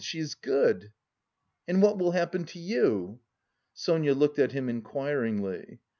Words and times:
She 0.03 0.17
is 0.17 0.33
good!" 0.33 0.91
"And 1.67 1.79
what 1.79 1.99
will 1.99 2.09
happen 2.13 2.43
to 2.45 2.59
you?" 2.59 3.19
Sonia 3.75 4.15
looked 4.15 4.39
at 4.39 4.51
him 4.51 4.67
inquiringly. 4.67 5.77